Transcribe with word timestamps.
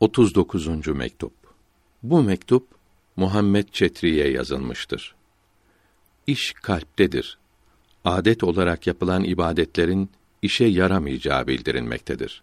39. 0.00 0.86
mektup. 0.88 1.32
Bu 2.02 2.22
mektup 2.22 2.68
Muhammed 3.16 3.68
Çetri'ye 3.68 4.30
yazılmıştır. 4.30 5.14
İş 6.26 6.52
kalptedir. 6.52 7.38
Adet 8.04 8.44
olarak 8.44 8.86
yapılan 8.86 9.24
ibadetlerin 9.24 10.10
işe 10.42 10.64
yaramayacağı 10.64 11.46
bildirilmektedir. 11.46 12.42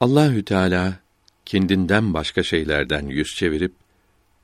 Allahü 0.00 0.44
Teala 0.44 1.00
kendinden 1.44 2.14
başka 2.14 2.42
şeylerden 2.42 3.06
yüz 3.06 3.28
çevirip 3.28 3.72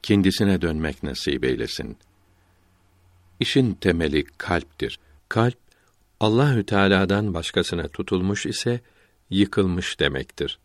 kendisine 0.02 0.62
dönmek 0.62 1.02
nasip 1.02 1.44
eylesin. 1.44 1.96
İşin 3.40 3.74
temeli 3.74 4.24
kalptir. 4.24 4.98
Kalp 5.28 5.58
Allahü 6.20 6.66
Teala'dan 6.66 7.34
başkasına 7.34 7.88
tutulmuş 7.88 8.46
ise 8.46 8.80
yıkılmış 9.30 10.00
demektir. 10.00 10.58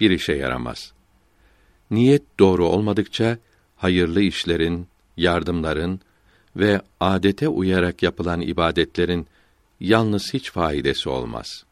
Bir 0.00 0.10
işe 0.10 0.32
yaramaz. 0.32 0.92
Niyet 1.92 2.22
doğru 2.38 2.68
olmadıkça 2.68 3.38
hayırlı 3.76 4.22
işlerin, 4.22 4.86
yardımların 5.16 6.00
ve 6.56 6.80
adete 7.00 7.48
uyarak 7.48 8.02
yapılan 8.02 8.40
ibadetlerin 8.40 9.26
yalnız 9.80 10.34
hiç 10.34 10.50
faydası 10.50 11.10
olmaz. 11.10 11.64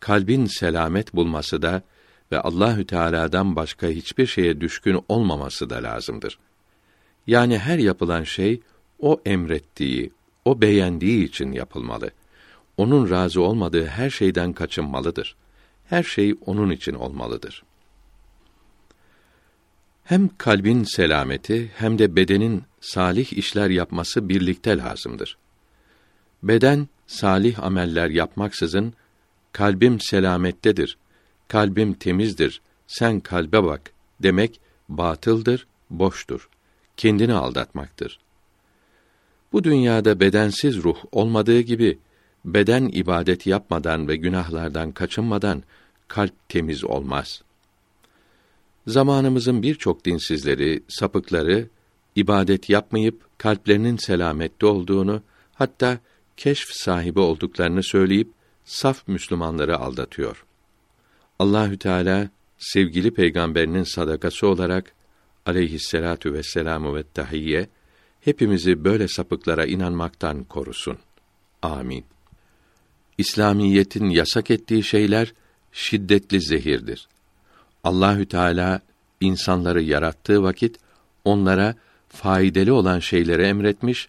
Kalbin 0.00 0.46
selamet 0.46 1.14
bulması 1.14 1.62
da 1.62 1.82
ve 2.32 2.40
Allahü 2.40 2.86
Teala'dan 2.86 3.56
başka 3.56 3.86
hiçbir 3.86 4.26
şeye 4.26 4.60
düşkün 4.60 5.04
olmaması 5.08 5.70
da 5.70 5.82
lazımdır. 5.82 6.38
Yani 7.26 7.58
her 7.58 7.78
yapılan 7.78 8.24
şey 8.24 8.60
o 8.98 9.20
emrettiği, 9.26 10.10
o 10.44 10.60
beğendiği 10.60 11.28
için 11.28 11.52
yapılmalı. 11.52 12.10
Onun 12.76 13.10
razı 13.10 13.42
olmadığı 13.42 13.86
her 13.86 14.10
şeyden 14.10 14.52
kaçınmalıdır. 14.52 15.36
Her 15.84 16.02
şey 16.02 16.34
onun 16.46 16.70
için 16.70 16.94
olmalıdır. 16.94 17.62
Hem 20.08 20.30
kalbin 20.38 20.84
selameti 20.84 21.70
hem 21.76 21.98
de 21.98 22.16
bedenin 22.16 22.62
salih 22.80 23.32
işler 23.32 23.70
yapması 23.70 24.28
birlikte 24.28 24.78
lazımdır. 24.78 25.38
Beden 26.42 26.88
salih 27.06 27.62
ameller 27.62 28.10
yapmaksızın 28.10 28.92
kalbim 29.52 30.00
selamettedir, 30.00 30.98
kalbim 31.48 31.94
temizdir, 31.94 32.60
sen 32.86 33.20
kalbe 33.20 33.64
bak 33.64 33.90
demek 34.22 34.60
batıldır, 34.88 35.66
boştur. 35.90 36.48
Kendini 36.96 37.34
aldatmaktır. 37.34 38.18
Bu 39.52 39.64
dünyada 39.64 40.20
bedensiz 40.20 40.76
ruh 40.76 40.98
olmadığı 41.12 41.60
gibi 41.60 41.98
beden 42.44 42.88
ibadet 42.92 43.46
yapmadan 43.46 44.08
ve 44.08 44.16
günahlardan 44.16 44.92
kaçınmadan 44.92 45.62
kalp 46.08 46.48
temiz 46.48 46.84
olmaz. 46.84 47.42
Zamanımızın 48.88 49.62
birçok 49.62 50.04
dinsizleri, 50.04 50.82
sapıkları 50.88 51.68
ibadet 52.16 52.70
yapmayıp 52.70 53.38
kalplerinin 53.38 53.96
selamette 53.96 54.66
olduğunu, 54.66 55.22
hatta 55.54 55.98
keşf 56.36 56.68
sahibi 56.72 57.20
olduklarını 57.20 57.82
söyleyip 57.82 58.28
saf 58.64 59.08
Müslümanları 59.08 59.78
aldatıyor. 59.78 60.44
Allahü 61.38 61.78
Teala 61.78 62.30
sevgili 62.58 63.10
peygamberinin 63.10 63.82
sadakası 63.82 64.46
olarak 64.46 64.92
aleyhisselatu 65.46 66.32
vesselamu 66.32 66.96
ve 66.96 67.02
tahiyye 67.14 67.68
hepimizi 68.20 68.84
böyle 68.84 69.08
sapıklara 69.08 69.66
inanmaktan 69.66 70.44
korusun. 70.44 70.98
Amin. 71.62 72.04
İslamiyetin 73.18 74.10
yasak 74.10 74.50
ettiği 74.50 74.82
şeyler 74.82 75.32
şiddetli 75.72 76.40
zehirdir. 76.40 77.08
Allahü 77.88 78.26
Teala 78.26 78.80
insanları 79.20 79.82
yarattığı 79.82 80.42
vakit 80.42 80.76
onlara 81.24 81.74
faydalı 82.08 82.74
olan 82.74 82.98
şeyleri 82.98 83.42
emretmiş, 83.42 84.08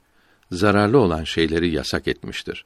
zararlı 0.52 1.00
olan 1.00 1.24
şeyleri 1.24 1.70
yasak 1.70 2.08
etmiştir. 2.08 2.66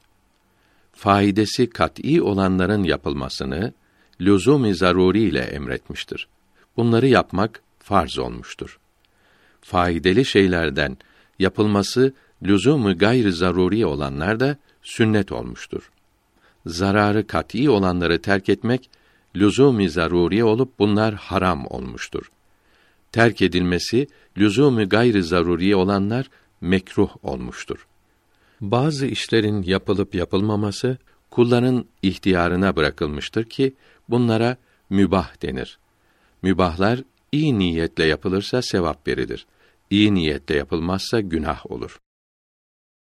Faidesi 0.94 1.69
kat'î 1.69 2.22
olanların 2.22 2.84
yapılmasını 2.84 3.74
lüzum-i 4.22 4.75
zaruri 4.75 5.22
ile 5.22 5.40
emretmiştir. 5.40 6.28
Bunları 6.78 7.07
yapmak 7.07 7.62
farz 7.80 8.18
olmuştur. 8.18 8.80
Faydalı 9.62 10.25
şeylerden 10.25 10.97
yapılması 11.40 12.13
lüzum-u 12.44 12.97
gayr 12.97 13.30
zaruri 13.30 13.85
olanlar 13.85 14.40
da 14.40 14.57
sünnet 14.81 15.31
olmuştur. 15.31 15.91
Zararı 16.66 17.28
kat'î 17.28 17.69
olanları 17.69 18.22
terk 18.22 18.50
etmek 18.50 18.90
lüzum-i 19.35 19.89
zaruri 19.89 20.44
olup 20.44 20.79
bunlar 20.79 21.13
haram 21.13 21.66
olmuştur. 21.69 22.31
Terk 23.11 23.41
edilmesi 23.41 24.07
lüzum-i 24.38 24.85
gayr 24.85 25.21
zaruri 25.21 25.75
olanlar 25.75 26.29
mekruh 26.61 27.16
olmuştur. 27.23 27.88
Bazı 28.61 29.05
işlerin 29.05 29.63
yapılıp 29.63 30.16
yapılmaması 30.16 30.97
kulların 31.31 31.85
ihtiyarına 32.01 32.75
bırakılmıştır 32.75 33.44
ki 33.44 33.73
bunlara 34.09 34.57
mübah 34.89 35.41
denir. 35.41 35.79
Mübahlar 36.41 37.03
iyi 37.31 37.59
niyetle 37.59 38.03
yapılırsa 38.05 38.61
sevap 38.61 39.07
verilir. 39.07 39.45
İyi 39.89 40.13
niyetle 40.13 40.55
yapılmazsa 40.55 41.19
günah 41.19 41.71
olur. 41.71 42.00